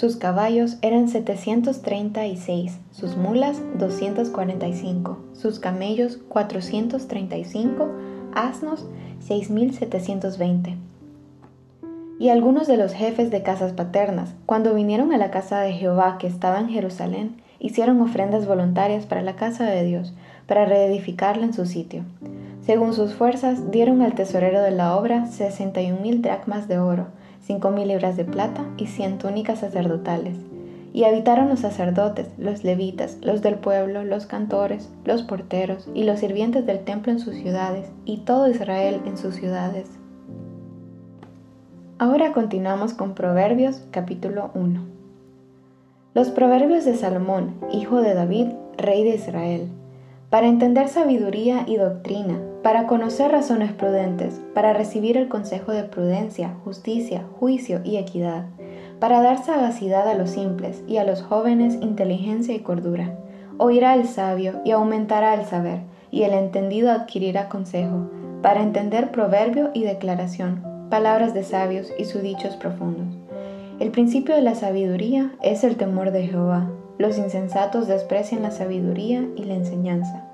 sus 0.01 0.17
caballos 0.17 0.79
eran 0.81 1.09
736, 1.11 2.79
sus 2.91 3.19
mulas 3.19 3.61
245, 3.79 5.19
sus 5.35 5.59
camellos 5.59 6.17
435, 6.31 7.87
asnos 8.33 8.87
6720. 9.19 10.79
Y 12.19 12.31
algunos 12.31 12.67
de 12.67 12.79
los 12.79 12.95
jefes 12.95 13.31
de 13.31 13.43
casas 13.43 13.75
paternas, 13.75 14.35
cuando 14.47 14.73
vinieron 14.73 15.13
a 15.13 15.19
la 15.19 15.31
casa 15.31 15.61
de 15.61 15.75
Jehová 15.75 16.17
que 16.19 16.29
estaba 16.29 16.61
en 16.61 16.71
Jerusalén, 16.71 17.37
hicieron 17.59 18.01
ofrendas 18.01 18.47
voluntarias 18.47 19.05
para 19.05 19.21
la 19.21 19.37
casa 19.37 19.67
de 19.67 19.85
Dios, 19.85 20.15
para 20.47 20.65
reedificarla 20.65 21.45
en 21.45 21.53
su 21.53 21.67
sitio. 21.67 22.05
Según 22.65 22.95
sus 22.95 23.13
fuerzas, 23.13 23.71
dieron 23.71 24.01
al 24.01 24.15
tesorero 24.15 24.63
de 24.63 24.71
la 24.71 24.97
obra 24.97 25.27
61 25.27 26.01
mil 26.01 26.23
dracmas 26.23 26.69
de 26.69 26.79
oro, 26.79 27.09
cinco 27.43 27.71
mil 27.71 27.89
libras 27.89 28.17
de 28.17 28.25
plata 28.25 28.65
y 28.77 28.87
cien 28.87 29.19
túnicas 29.19 29.61
sacerdotales. 29.61 30.37
Y 30.93 31.05
habitaron 31.05 31.49
los 31.49 31.61
sacerdotes, 31.61 32.29
los 32.37 32.65
levitas, 32.65 33.19
los 33.23 33.43
del 33.43 33.55
pueblo, 33.57 34.03
los 34.05 34.27
cantores, 34.27 34.91
los 35.05 35.23
porteros 35.23 35.89
y 35.95 36.05
los 36.05 36.21
sirvientes 36.21 36.67
del 36.67 36.81
templo 36.81 37.13
en 37.13 37.21
sus 37.21 37.35
ciudades, 37.37 37.89
y 38.05 38.19
todo 38.19 38.49
Israel 38.49 39.01
en 39.07 39.17
sus 39.17 39.37
ciudades. 39.37 39.89
Ahora 41.99 42.33
continuamos 42.33 42.95
con 42.95 43.15
Proverbios 43.15 43.83
capítulo 43.91 44.51
1. 44.55 44.81
Los 46.13 46.31
Proverbios 46.31 46.85
de 46.85 46.97
Salomón, 46.97 47.55
hijo 47.71 48.01
de 48.01 48.15
David, 48.15 48.49
rey 48.77 49.05
de 49.05 49.15
Israel, 49.15 49.69
para 50.29 50.49
entender 50.49 50.89
sabiduría 50.89 51.65
y 51.69 51.77
doctrina, 51.77 52.41
para 52.63 52.87
conocer 52.87 53.33
razones 53.33 53.73
prudentes, 53.73 54.41
para 54.55 54.73
recibir 54.73 55.17
el 55.17 55.29
consejo 55.29 55.73
de 55.73 55.85
prudencia, 55.85 56.55
justicia, 56.65 57.25
juicio 57.39 57.81
y 57.85 57.97
equidad 57.97 58.45
para 59.01 59.23
dar 59.23 59.43
sagacidad 59.43 60.07
a 60.09 60.15
los 60.15 60.31
simples 60.31 60.85
y 60.87 60.99
a 60.99 61.05
los 61.05 61.23
jóvenes 61.23 61.79
inteligencia 61.81 62.55
y 62.55 62.61
cordura. 62.61 63.17
Oirá 63.57 63.95
el 63.95 64.07
sabio 64.07 64.61
y 64.65 64.71
aumentará 64.71 65.35
el 65.35 65.47
saber, 65.47 65.81
y 66.11 66.23
el 66.23 66.35
entendido 66.35 66.91
adquirirá 66.91 67.49
consejo, 67.49 68.11
para 68.43 68.63
entender 68.63 69.11
proverbio 69.11 69.71
y 69.75 69.85
declaración, 69.85 70.63
palabras 70.91 71.35
de 71.35 71.45
sabios 71.45 71.93
y 71.99 72.05
sus 72.05 72.23
dichos 72.23 72.57
profundos. 72.57 73.17
El 73.81 73.91
principio 73.91 74.35
de 74.35 74.43
la 74.43 74.55
sabiduría 74.55 75.33
es 75.43 75.65
el 75.65 75.77
temor 75.77 76.11
de 76.11 76.27
Jehová. 76.27 76.71
Los 76.99 77.17
insensatos 77.17 77.89
desprecian 77.89 78.43
la 78.43 78.51
sabiduría 78.51 79.27
y 79.37 79.45
la 79.45 79.55
enseñanza. 79.55 80.30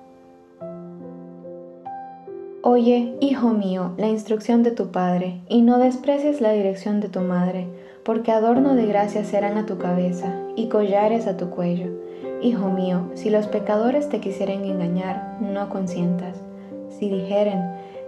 Oye, 2.68 3.14
hijo 3.20 3.50
mío, 3.50 3.92
la 3.96 4.08
instrucción 4.08 4.64
de 4.64 4.72
tu 4.72 4.90
padre, 4.90 5.40
y 5.48 5.62
no 5.62 5.78
desprecies 5.78 6.40
la 6.40 6.50
dirección 6.50 6.98
de 7.00 7.08
tu 7.08 7.20
madre 7.20 7.68
porque 8.04 8.32
adorno 8.32 8.74
de 8.74 8.86
gracia 8.86 9.22
serán 9.22 9.56
a 9.56 9.66
tu 9.66 9.78
cabeza 9.78 10.34
y 10.56 10.68
collares 10.68 11.28
a 11.28 11.36
tu 11.36 11.50
cuello. 11.50 11.92
Hijo 12.42 12.68
mío, 12.68 13.08
si 13.14 13.30
los 13.30 13.46
pecadores 13.46 14.08
te 14.08 14.18
quisieren 14.18 14.64
engañar, 14.64 15.36
no 15.40 15.68
consientas. 15.68 16.42
Si 16.88 17.08
dijeren, 17.08 17.62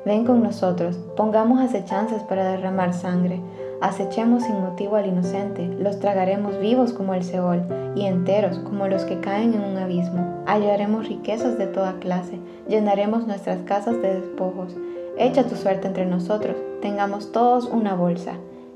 ven 0.04 0.24
con 0.24 0.42
nosotros, 0.42 0.96
pongamos 1.16 1.60
acechanzas 1.60 2.24
para 2.24 2.50
derramar 2.50 2.94
sangre, 2.94 3.40
acechemos 3.80 4.42
sin 4.42 4.60
motivo 4.60 4.96
al 4.96 5.06
inocente, 5.06 5.66
los 5.78 5.98
tragaremos 6.00 6.58
vivos 6.58 6.92
como 6.92 7.14
el 7.14 7.22
Seol 7.22 7.62
y 7.94 8.06
enteros 8.06 8.58
como 8.58 8.88
los 8.88 9.04
que 9.04 9.20
caen 9.20 9.54
en 9.54 9.62
un 9.62 9.76
abismo. 9.76 10.42
Hallaremos 10.46 11.08
riquezas 11.08 11.58
de 11.58 11.66
toda 11.66 11.98
clase, 12.00 12.38
llenaremos 12.68 13.26
nuestras 13.26 13.62
casas 13.62 14.00
de 14.02 14.20
despojos. 14.20 14.76
Echa 15.16 15.44
tu 15.44 15.56
suerte 15.56 15.88
entre 15.88 16.06
nosotros, 16.06 16.56
tengamos 16.80 17.32
todos 17.32 17.66
una 17.66 17.94
bolsa. 17.94 18.34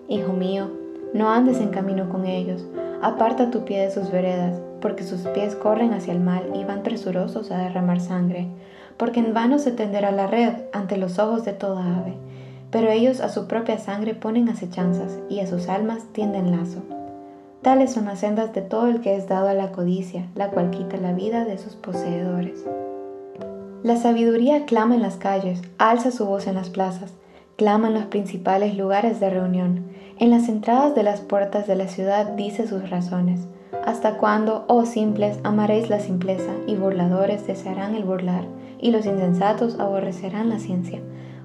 Hijo 0.09 0.33
mío, 0.33 0.69
no 1.15 1.31
andes 1.31 1.61
en 1.61 1.69
camino 1.69 2.09
con 2.09 2.27
ellos, 2.27 2.65
aparta 3.03 3.51
tu 3.51 3.65
pie 3.65 3.83
de 3.83 3.91
sus 3.91 4.11
veredas, 4.11 4.61
porque 4.81 5.05
sus 5.05 5.21
pies 5.29 5.55
corren 5.55 5.93
hacia 5.93 6.13
el 6.13 6.21
mal 6.21 6.51
y 6.55 6.65
van 6.65 6.83
presurosos 6.83 7.51
a 7.51 7.59
derramar 7.59 8.01
sangre, 8.01 8.49
porque 8.97 9.21
en 9.21 9.35
vano 9.35 9.59
se 9.59 9.73
tenderá 9.73 10.11
la 10.11 10.27
red 10.27 10.53
ante 10.73 10.97
los 10.97 11.19
ojos 11.19 11.45
de 11.45 11.53
toda 11.53 11.99
ave, 11.99 12.15
pero 12.73 12.91
ellos 12.91 13.21
a 13.21 13.29
su 13.29 13.47
propia 13.47 13.79
sangre 13.79 14.15
ponen 14.15 14.49
acechanzas 14.49 15.21
y 15.29 15.39
a 15.39 15.47
sus 15.47 15.69
almas 15.69 16.03
tienden 16.13 16.51
lazo. 16.51 16.83
Tales 17.63 17.93
son 17.93 18.07
las 18.07 18.19
sendas 18.19 18.53
de 18.53 18.63
todo 18.63 18.89
el 18.89 19.01
que 19.01 19.15
es 19.15 19.29
dado 19.29 19.47
a 19.47 19.55
la 19.55 19.71
codicia, 19.71 20.27
la 20.35 20.49
cual 20.49 20.71
quita 20.71 20.97
la 20.97 21.13
vida 21.13 21.45
de 21.45 21.59
sus 21.59 21.77
poseedores. 21.77 22.65
La 23.85 23.97
sabiduría 23.97 24.65
clama 24.65 24.97
en 24.97 25.03
las 25.03 25.15
calles, 25.15 25.63
alza 25.79 26.11
su 26.11 26.27
voz 26.27 26.49
en 26.49 26.57
las 26.57 26.71
plazas, 26.71 27.13
clama 27.57 27.87
en 27.87 27.95
los 27.95 28.07
principales 28.07 28.77
lugares 28.77 29.21
de 29.21 29.31
reunión 29.31 29.93
en 30.23 30.31
las 30.31 30.49
entradas 30.49 30.95
de 30.95 31.03
las 31.03 31.21
puertas 31.21 31.67
de 31.67 31.75
la 31.75 31.89
ciudad 31.89 32.27
dice 32.35 32.69
sus 32.69 32.89
razones. 32.91 33.41
¿Hasta 33.85 34.19
cuándo, 34.19 34.65
oh 34.69 34.87
simples, 34.87 35.39
amaréis 35.43 35.91
la 35.91 35.99
simpleza, 35.99 36.53
y 36.69 36.77
burladores 36.77 37.45
desearán 37.45 37.97
el 37.97 38.05
burlar, 38.05 38.45
y 38.81 38.93
los 38.93 39.05
insensatos 39.05 39.81
aborrecerán 39.81 40.49
la 40.49 40.61
ciencia? 40.61 41.01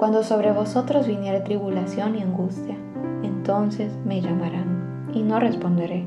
Cuando 0.00 0.24
sobre 0.24 0.50
vosotros 0.50 1.06
viniere 1.06 1.38
tribulación 1.40 2.16
y 2.16 2.22
angustia, 2.22 2.74
entonces 3.22 3.92
me 4.04 4.20
llamarán 4.20 5.10
y 5.14 5.22
no 5.22 5.38
responderé. 5.38 6.06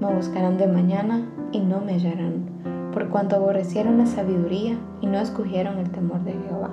Me 0.00 0.14
buscarán 0.14 0.56
de 0.56 0.68
mañana 0.68 1.26
y 1.50 1.58
no 1.58 1.80
me 1.80 1.94
hallarán, 1.94 2.44
por 2.92 3.08
cuanto 3.08 3.34
aborrecieron 3.34 3.98
la 3.98 4.06
sabiduría 4.06 4.78
y 5.00 5.06
no 5.06 5.18
escogieron 5.18 5.78
el 5.78 5.90
temor 5.90 6.22
de 6.22 6.32
Jehová 6.32 6.70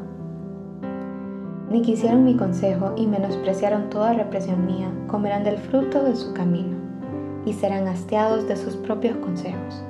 ni 1.71 1.81
quisieron 1.83 2.23
mi 2.23 2.35
consejo 2.35 2.93
y 2.97 3.05
menospreciaron 3.05 3.89
toda 3.89 4.13
represión 4.13 4.65
mía, 4.65 4.91
comerán 5.07 5.43
del 5.43 5.57
fruto 5.57 6.03
de 6.03 6.15
su 6.15 6.33
camino 6.33 6.77
y 7.45 7.53
serán 7.53 7.87
hastiados 7.87 8.47
de 8.47 8.55
sus 8.55 8.75
propios 8.75 9.15
consejos. 9.17 9.83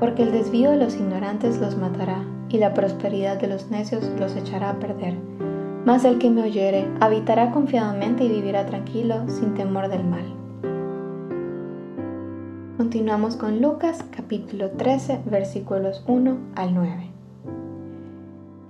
Porque 0.00 0.24
el 0.24 0.32
desvío 0.32 0.72
de 0.72 0.78
los 0.78 0.96
ignorantes 0.96 1.58
los 1.60 1.76
matará 1.76 2.24
y 2.48 2.58
la 2.58 2.74
prosperidad 2.74 3.38
de 3.38 3.46
los 3.46 3.70
necios 3.70 4.10
los 4.18 4.34
echará 4.34 4.70
a 4.70 4.78
perder. 4.78 5.14
Mas 5.84 6.06
el 6.06 6.16
que 6.16 6.30
me 6.30 6.42
oyere 6.42 6.88
habitará 7.00 7.50
confiadamente 7.50 8.24
y 8.24 8.28
vivirá 8.28 8.64
tranquilo 8.64 9.28
sin 9.28 9.52
temor 9.52 9.88
del 9.88 10.02
mal. 10.02 10.24
Continuamos 12.78 13.36
con 13.36 13.60
Lucas 13.60 14.02
capítulo 14.10 14.70
13 14.70 15.20
versículos 15.26 16.02
1 16.06 16.38
al 16.54 16.74
9. 16.74 17.10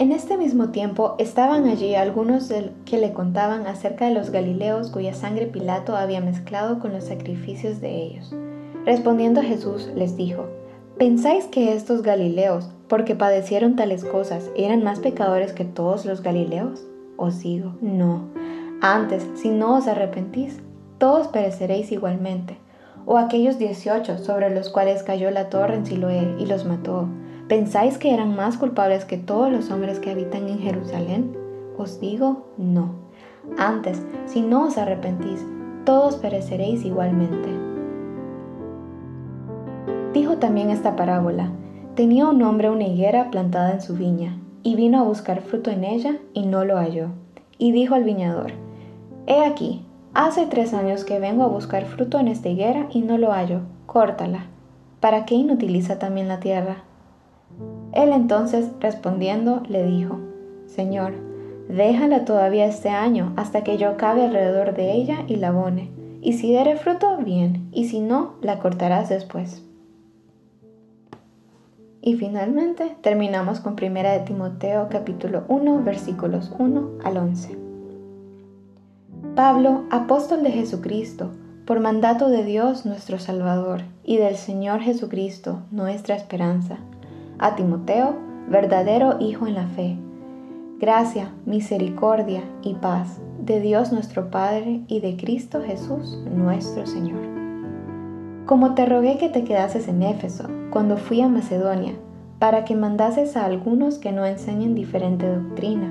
En 0.01 0.11
este 0.11 0.37
mismo 0.37 0.71
tiempo 0.71 1.15
estaban 1.19 1.69
allí 1.69 1.95
algunos 1.95 2.53
que 2.85 2.99
le 2.99 3.13
contaban 3.13 3.69
acerca 3.69 4.07
de 4.07 4.15
los 4.15 4.31
Galileos 4.31 4.91
cuya 4.91 5.15
sangre 5.15 5.47
Pilato 5.47 5.97
había 5.97 6.21
mezclado 6.21 6.81
con 6.81 6.93
los 6.93 7.05
sacrificios 7.05 7.81
de 7.81 7.95
ellos. 7.95 8.35
Respondiendo 8.85 9.41
Jesús 9.41 9.89
les 9.95 10.17
dijo, 10.17 10.47
¿Pensáis 10.99 11.45
que 11.45 11.75
estos 11.75 12.03
Galileos, 12.03 12.71
porque 12.89 13.15
padecieron 13.15 13.77
tales 13.77 14.05
cosas, 14.05 14.51
eran 14.57 14.83
más 14.83 14.99
pecadores 14.99 15.53
que 15.53 15.65
todos 15.65 16.07
los 16.07 16.21
Galileos? 16.21 16.85
Os 17.17 17.41
digo, 17.41 17.75
no. 17.81 18.23
Antes, 18.81 19.27
si 19.35 19.51
no 19.51 19.77
os 19.77 19.87
arrepentís, 19.87 20.61
todos 20.99 21.29
pereceréis 21.29 21.93
igualmente. 21.93 22.59
O 23.07 23.19
aquellos 23.19 23.59
dieciocho 23.59 24.19
sobre 24.19 24.55
los 24.55 24.71
cuales 24.71 25.03
cayó 25.03 25.31
la 25.31 25.51
torre 25.51 25.75
en 25.75 25.87
Siloé 25.87 26.37
y 26.39 26.47
los 26.47 26.65
mató 26.65 27.09
¿Pensáis 27.49 27.99
que 27.99 28.15
eran 28.15 28.35
más 28.35 28.57
culpables 28.57 29.05
que 29.05 29.19
todos 29.19 29.53
los 29.53 29.71
hombres 29.71 30.01
que 30.01 30.11
habitan 30.11 30.49
en 30.49 30.61
Jerusalén? 30.61 31.37
Os 31.77 32.01
digo, 32.01 32.47
no. 32.57 32.95
Antes, 33.59 34.03
si 34.25 34.41
no 34.41 34.65
os 34.65 34.79
arrepentís, 34.79 35.45
todos 35.85 36.17
pereceréis 36.17 36.87
igualmente. 36.87 37.51
Dijo 40.15 40.39
también 40.39 40.71
esta 40.71 40.97
parábola. 40.97 41.51
Tenía 41.95 42.27
un 42.27 42.41
hombre 42.41 42.71
una 42.71 42.85
higuera 42.85 43.31
plantada 43.31 43.73
en 43.73 43.83
su 43.83 43.95
viña, 43.95 44.39
y 44.65 44.75
vino 44.75 44.99
a 44.99 45.05
buscar 45.05 45.43
fruto 45.43 45.71
en 45.71 45.85
ella, 45.85 46.17
y 46.33 46.47
no 46.47 46.65
lo 46.65 46.79
halló. 46.79 47.11
Y 47.59 47.71
dijo 47.71 47.95
al 47.95 48.03
viñador, 48.03 48.53
He 49.27 49.45
aquí, 49.45 49.87
hace 50.15 50.47
tres 50.47 50.75
años 50.75 51.05
que 51.05 51.21
vengo 51.21 51.45
a 51.45 51.49
buscar 51.49 51.85
fruto 51.85 52.19
en 52.19 52.27
esta 52.27 52.49
higuera, 52.49 52.89
y 52.91 53.03
no 53.03 53.19
lo 53.19 53.31
hallo, 53.31 53.61
córtala. 53.87 54.47
¿Para 55.01 55.27
qué 55.27 55.35
inutiliza 55.35 55.99
también 55.99 56.29
la 56.29 56.41
tierra? 56.41 56.79
Él 57.93 58.11
entonces 58.13 58.71
respondiendo 58.81 59.63
le 59.69 59.85
dijo, 59.85 60.19
Señor, 60.67 61.13
déjala 61.69 62.25
todavía 62.25 62.65
este 62.65 62.89
año 62.89 63.33
hasta 63.37 63.63
que 63.63 63.77
yo 63.77 63.91
acabe 63.91 64.25
alrededor 64.25 64.75
de 64.75 64.93
ella 64.93 65.25
y 65.29 65.37
la 65.37 65.49
abone, 65.49 65.91
y 66.23 66.33
si 66.33 66.49
diere 66.49 66.77
fruto, 66.77 67.19
bien, 67.19 67.69
y 67.71 67.85
si 67.89 68.01
no, 68.01 68.33
la 68.41 68.59
cortarás 68.59 69.11
después. 69.11 69.63
Y 72.07 72.17
finalmente 72.17 72.95
terminamos 73.01 73.61
con 73.61 73.77
1 73.83 74.03
de 74.03 74.21
Timoteo 74.27 74.89
capítulo 74.91 75.45
1 75.49 75.85
versículos 75.85 76.53
1 76.59 76.99
al 77.03 77.17
11. 77.17 77.57
Pablo, 79.35 79.85
apóstol 79.91 80.43
de 80.43 80.51
Jesucristo, 80.51 81.31
por 81.65 81.81
mandato 81.81 82.29
de 82.29 82.45
Dios 82.45 82.85
nuestro 82.85 83.19
Salvador 83.19 83.85
y 84.05 84.19
del 84.19 84.37
Señor 84.37 84.81
Jesucristo, 84.81 85.63
nuestra 85.71 86.15
esperanza 86.15 86.77
a 87.39 87.57
Timoteo, 87.57 88.17
verdadero 88.51 89.17
Hijo 89.19 89.47
en 89.47 89.55
la 89.55 89.67
fe. 89.69 89.97
Gracia, 90.79 91.33
misericordia 91.47 92.43
y 92.61 92.75
paz 92.75 93.19
de 93.41 93.61
Dios 93.61 93.93
nuestro 93.93 94.31
Padre 94.31 94.83
y 94.89 95.01
de 95.01 95.17
Cristo 95.17 95.63
Jesús 95.65 96.19
nuestro 96.31 96.87
Señor. 96.87 97.34
Como 98.47 98.75
te 98.75 98.85
rogué 98.85 99.17
que 99.17 99.31
te 99.31 99.43
quedases 99.43 99.89
en 99.89 100.03
Éfeso 100.03 100.45
cuando 100.71 100.99
fui 100.99 101.23
a 101.23 101.29
Macedonia, 101.29 101.95
para 102.39 102.67
que 102.67 102.77
mandases 102.77 103.39
a 103.39 103.47
algunos 103.47 103.97
que 103.97 104.13
no 104.13 104.27
enseñen 104.27 104.75
diferente 104.75 105.27
doctrina, 105.27 105.91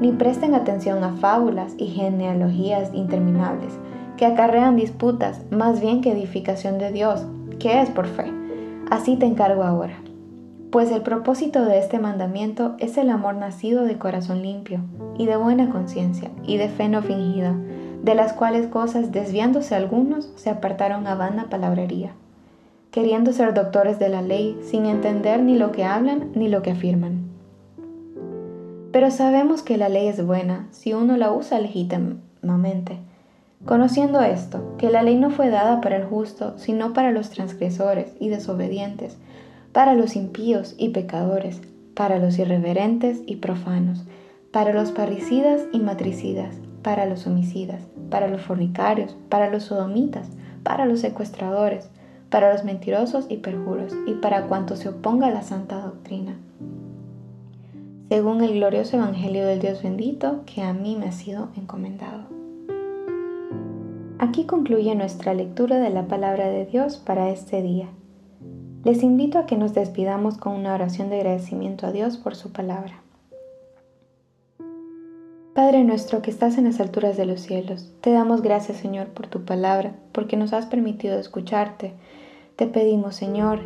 ni 0.00 0.12
presten 0.12 0.54
atención 0.54 1.02
a 1.02 1.14
fábulas 1.14 1.74
y 1.76 1.86
genealogías 1.88 2.94
interminables, 2.94 3.72
que 4.16 4.26
acarrean 4.26 4.76
disputas 4.76 5.42
más 5.50 5.80
bien 5.80 6.00
que 6.00 6.12
edificación 6.12 6.78
de 6.78 6.92
Dios, 6.92 7.26
que 7.58 7.80
es 7.80 7.90
por 7.90 8.06
fe. 8.06 8.32
Así 8.90 9.16
te 9.16 9.26
encargo 9.26 9.64
ahora. 9.64 9.94
Pues 10.70 10.92
el 10.92 11.02
propósito 11.02 11.64
de 11.64 11.78
este 11.78 11.98
mandamiento 11.98 12.76
es 12.78 12.96
el 12.96 13.10
amor 13.10 13.34
nacido 13.34 13.82
de 13.82 13.98
corazón 13.98 14.42
limpio, 14.42 14.82
y 15.16 15.26
de 15.26 15.36
buena 15.36 15.68
conciencia, 15.70 16.30
y 16.44 16.58
de 16.58 16.68
fe 16.68 16.88
no 16.88 17.02
fingida, 17.02 17.56
de 18.08 18.14
las 18.14 18.32
cuales 18.32 18.68
cosas, 18.68 19.12
desviándose 19.12 19.74
algunos, 19.74 20.32
se 20.36 20.48
apartaron 20.48 21.06
a 21.06 21.14
vana 21.14 21.50
palabrería, 21.50 22.12
queriendo 22.90 23.34
ser 23.34 23.52
doctores 23.52 23.98
de 23.98 24.08
la 24.08 24.22
ley, 24.22 24.58
sin 24.62 24.86
entender 24.86 25.42
ni 25.42 25.58
lo 25.58 25.72
que 25.72 25.84
hablan 25.84 26.30
ni 26.34 26.48
lo 26.48 26.62
que 26.62 26.70
afirman. 26.70 27.28
Pero 28.92 29.10
sabemos 29.10 29.60
que 29.60 29.76
la 29.76 29.90
ley 29.90 30.08
es 30.08 30.24
buena 30.24 30.68
si 30.70 30.94
uno 30.94 31.18
la 31.18 31.30
usa 31.32 31.60
legítimamente. 31.60 32.96
Conociendo 33.66 34.22
esto, 34.22 34.74
que 34.78 34.88
la 34.88 35.02
ley 35.02 35.16
no 35.16 35.28
fue 35.28 35.50
dada 35.50 35.82
para 35.82 35.96
el 35.96 36.04
justo, 36.04 36.56
sino 36.56 36.94
para 36.94 37.12
los 37.12 37.28
transgresores 37.28 38.14
y 38.18 38.30
desobedientes, 38.30 39.18
para 39.72 39.92
los 39.92 40.16
impíos 40.16 40.74
y 40.78 40.88
pecadores, 40.88 41.60
para 41.92 42.18
los 42.18 42.38
irreverentes 42.38 43.20
y 43.26 43.36
profanos, 43.36 44.06
para 44.50 44.72
los 44.72 44.92
parricidas 44.92 45.64
y 45.74 45.80
matricidas, 45.80 46.56
para 46.88 47.04
los 47.04 47.26
homicidas, 47.26 47.82
para 48.08 48.28
los 48.28 48.40
fornicarios, 48.40 49.14
para 49.28 49.50
los 49.50 49.64
sodomitas, 49.64 50.26
para 50.62 50.86
los 50.86 51.00
secuestradores, 51.00 51.90
para 52.30 52.50
los 52.50 52.64
mentirosos 52.64 53.26
y 53.28 53.36
perjuros, 53.36 53.92
y 54.06 54.14
para 54.14 54.46
cuanto 54.46 54.74
se 54.74 54.88
oponga 54.88 55.26
a 55.26 55.30
la 55.30 55.42
santa 55.42 55.82
doctrina. 55.82 56.38
Según 58.08 58.42
el 58.42 58.54
glorioso 58.54 58.96
Evangelio 58.96 59.46
del 59.46 59.60
Dios 59.60 59.82
bendito 59.82 60.44
que 60.46 60.62
a 60.62 60.72
mí 60.72 60.96
me 60.96 61.08
ha 61.08 61.12
sido 61.12 61.50
encomendado. 61.58 62.22
Aquí 64.18 64.44
concluye 64.44 64.94
nuestra 64.94 65.34
lectura 65.34 65.80
de 65.80 65.90
la 65.90 66.06
palabra 66.06 66.48
de 66.48 66.64
Dios 66.64 66.96
para 66.96 67.28
este 67.28 67.60
día. 67.60 67.90
Les 68.84 69.02
invito 69.02 69.38
a 69.38 69.44
que 69.44 69.58
nos 69.58 69.74
despidamos 69.74 70.38
con 70.38 70.54
una 70.54 70.72
oración 70.72 71.10
de 71.10 71.16
agradecimiento 71.16 71.86
a 71.86 71.92
Dios 71.92 72.16
por 72.16 72.34
su 72.34 72.50
palabra. 72.50 73.02
Padre 75.58 75.82
nuestro 75.82 76.22
que 76.22 76.30
estás 76.30 76.56
en 76.56 76.66
las 76.66 76.78
alturas 76.78 77.16
de 77.16 77.26
los 77.26 77.40
cielos, 77.40 77.90
te 78.00 78.12
damos 78.12 78.42
gracias 78.42 78.76
Señor 78.76 79.08
por 79.08 79.26
tu 79.26 79.44
palabra, 79.44 79.92
porque 80.12 80.36
nos 80.36 80.52
has 80.52 80.66
permitido 80.66 81.18
escucharte. 81.18 81.94
Te 82.54 82.68
pedimos 82.68 83.16
Señor 83.16 83.62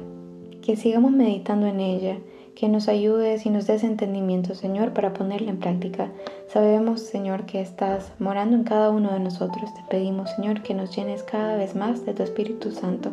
que 0.62 0.76
sigamos 0.76 1.12
meditando 1.12 1.66
en 1.66 1.80
ella, 1.80 2.16
que 2.56 2.70
nos 2.70 2.88
ayudes 2.88 3.44
y 3.44 3.50
nos 3.50 3.66
des 3.66 3.84
entendimiento 3.84 4.54
Señor 4.54 4.94
para 4.94 5.12
ponerla 5.12 5.50
en 5.50 5.58
práctica. 5.58 6.10
Sabemos 6.48 7.02
Señor 7.02 7.44
que 7.44 7.60
estás 7.60 8.10
morando 8.18 8.56
en 8.56 8.64
cada 8.64 8.88
uno 8.88 9.12
de 9.12 9.20
nosotros. 9.20 9.68
Te 9.74 9.82
pedimos 9.90 10.30
Señor 10.30 10.62
que 10.62 10.72
nos 10.72 10.96
llenes 10.96 11.22
cada 11.22 11.56
vez 11.56 11.76
más 11.76 12.06
de 12.06 12.14
tu 12.14 12.22
Espíritu 12.22 12.70
Santo 12.70 13.12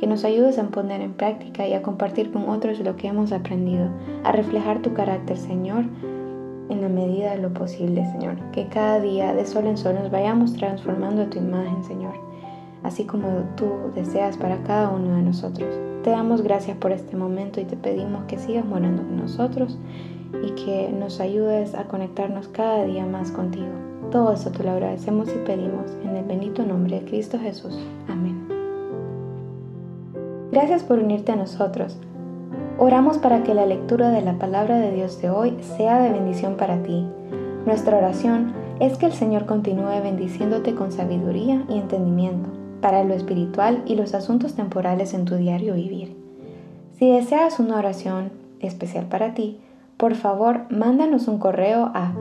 que 0.00 0.08
nos 0.08 0.24
ayudes 0.24 0.58
a 0.58 0.64
poner 0.64 1.00
en 1.00 1.14
práctica 1.14 1.68
y 1.68 1.74
a 1.74 1.82
compartir 1.82 2.32
con 2.32 2.48
otros 2.48 2.80
lo 2.80 2.96
que 2.96 3.06
hemos 3.06 3.30
aprendido, 3.30 3.88
a 4.24 4.32
reflejar 4.32 4.82
tu 4.82 4.92
carácter, 4.92 5.38
Señor, 5.38 5.84
en 6.68 6.80
la 6.80 6.88
medida 6.88 7.32
de 7.32 7.38
lo 7.38 7.52
posible, 7.52 8.04
Señor. 8.12 8.36
Que 8.52 8.68
cada 8.68 9.00
día 9.00 9.34
de 9.34 9.46
sol 9.46 9.66
en 9.66 9.76
sol 9.76 9.94
nos 9.94 10.10
vayamos 10.10 10.54
transformando 10.54 11.22
a 11.22 11.30
tu 11.30 11.38
imagen, 11.38 11.82
Señor, 11.84 12.14
así 12.82 13.04
como 13.04 13.28
tú 13.56 13.66
deseas 13.94 14.36
para 14.36 14.62
cada 14.62 14.90
uno 14.90 15.16
de 15.16 15.22
nosotros. 15.22 15.68
Te 16.02 16.10
damos 16.10 16.42
gracias 16.42 16.76
por 16.76 16.92
este 16.92 17.16
momento 17.16 17.60
y 17.60 17.64
te 17.64 17.76
pedimos 17.76 18.24
que 18.24 18.38
sigas 18.38 18.64
morando 18.64 19.02
con 19.02 19.16
nosotros 19.16 19.78
y 20.44 20.50
que 20.52 20.90
nos 20.92 21.20
ayudes 21.20 21.74
a 21.74 21.84
conectarnos 21.84 22.48
cada 22.48 22.84
día 22.84 23.06
más 23.06 23.30
contigo. 23.30 23.72
Todo 24.10 24.32
eso 24.32 24.50
te 24.50 24.62
lo 24.62 24.70
agradecemos 24.70 25.28
y 25.28 25.38
pedimos 25.46 25.90
en 26.04 26.16
el 26.16 26.24
bendito 26.24 26.64
nombre 26.64 27.00
de 27.00 27.06
Cristo 27.06 27.38
Jesús. 27.38 27.76
Amén. 28.08 28.46
Gracias 30.52 30.84
por 30.84 31.00
unirte 31.00 31.32
a 31.32 31.36
nosotros. 31.36 31.98
Oramos 32.78 33.16
para 33.16 33.42
que 33.42 33.54
la 33.54 33.64
lectura 33.64 34.10
de 34.10 34.20
la 34.20 34.34
palabra 34.34 34.78
de 34.78 34.92
Dios 34.92 35.22
de 35.22 35.30
hoy 35.30 35.56
sea 35.62 35.98
de 35.98 36.10
bendición 36.10 36.56
para 36.56 36.82
ti. 36.82 37.06
Nuestra 37.64 37.96
oración 37.96 38.52
es 38.80 38.98
que 38.98 39.06
el 39.06 39.14
Señor 39.14 39.46
continúe 39.46 40.02
bendiciéndote 40.02 40.74
con 40.74 40.92
sabiduría 40.92 41.64
y 41.70 41.78
entendimiento 41.78 42.50
para 42.82 43.02
lo 43.02 43.14
espiritual 43.14 43.82
y 43.86 43.94
los 43.94 44.12
asuntos 44.12 44.52
temporales 44.54 45.14
en 45.14 45.24
tu 45.24 45.36
diario 45.36 45.72
vivir. 45.72 46.14
Si 46.98 47.10
deseas 47.10 47.58
una 47.60 47.78
oración 47.78 48.30
especial 48.60 49.06
para 49.06 49.32
ti, 49.32 49.58
por 49.96 50.14
favor 50.14 50.66
mándanos 50.68 51.28
un 51.28 51.38
correo 51.38 51.90
a 51.94 52.12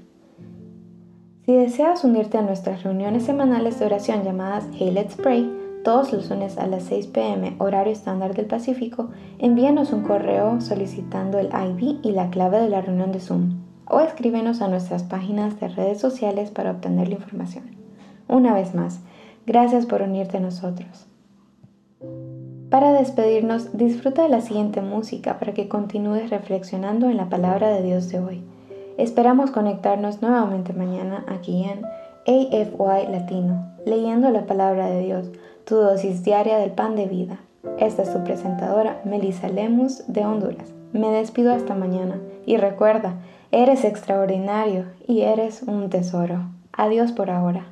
Si 1.44 1.54
deseas 1.54 2.04
unirte 2.04 2.38
a 2.38 2.42
nuestras 2.42 2.82
reuniones 2.82 3.24
semanales 3.24 3.78
de 3.78 3.86
oración 3.86 4.22
llamadas 4.22 4.68
Hey 4.72 4.90
Let's 4.92 5.16
Pray, 5.16 5.50
todos 5.84 6.12
los 6.12 6.30
lunes 6.30 6.58
a 6.58 6.66
las 6.66 6.84
6 6.84 7.08
pm 7.08 7.56
horario 7.58 7.92
estándar 7.92 8.34
del 8.34 8.46
Pacífico, 8.46 9.10
envíanos 9.38 9.92
un 9.92 10.02
correo 10.02 10.60
solicitando 10.60 11.38
el 11.38 11.48
ID 11.48 11.96
y 12.02 12.12
la 12.12 12.30
clave 12.30 12.60
de 12.60 12.68
la 12.68 12.82
reunión 12.82 13.12
de 13.12 13.20
Zoom 13.20 13.60
o 13.86 14.00
escríbenos 14.00 14.62
a 14.62 14.68
nuestras 14.68 15.02
páginas 15.02 15.58
de 15.58 15.68
redes 15.68 15.98
sociales 15.98 16.50
para 16.50 16.70
obtener 16.70 17.08
la 17.08 17.16
información. 17.16 17.64
Una 18.28 18.54
vez 18.54 18.74
más, 18.74 19.00
gracias 19.46 19.86
por 19.86 20.02
unirte 20.02 20.36
a 20.36 20.40
nosotros. 20.40 21.09
Para 22.70 22.92
despedirnos, 22.92 23.76
disfruta 23.76 24.22
de 24.22 24.28
la 24.28 24.40
siguiente 24.42 24.80
música 24.80 25.40
para 25.40 25.52
que 25.52 25.68
continúes 25.68 26.30
reflexionando 26.30 27.10
en 27.10 27.16
la 27.16 27.28
palabra 27.28 27.68
de 27.70 27.82
Dios 27.82 28.08
de 28.10 28.20
hoy. 28.20 28.44
Esperamos 28.96 29.50
conectarnos 29.50 30.22
nuevamente 30.22 30.72
mañana 30.72 31.24
aquí 31.26 31.64
en 31.64 31.84
AFY 32.28 33.10
Latino, 33.10 33.66
leyendo 33.84 34.30
la 34.30 34.46
palabra 34.46 34.88
de 34.88 35.02
Dios, 35.02 35.30
tu 35.64 35.74
dosis 35.74 36.22
diaria 36.22 36.58
del 36.58 36.70
pan 36.70 36.94
de 36.94 37.06
vida. 37.06 37.40
Esta 37.78 38.02
es 38.02 38.12
tu 38.12 38.22
presentadora, 38.22 39.00
Melissa 39.04 39.48
Lemus, 39.48 40.04
de 40.06 40.24
Honduras. 40.24 40.72
Me 40.92 41.08
despido 41.08 41.52
hasta 41.52 41.74
mañana 41.74 42.20
y 42.46 42.56
recuerda, 42.56 43.14
eres 43.50 43.84
extraordinario 43.84 44.84
y 45.08 45.22
eres 45.22 45.64
un 45.64 45.90
tesoro. 45.90 46.44
Adiós 46.72 47.10
por 47.10 47.30
ahora. 47.30 47.66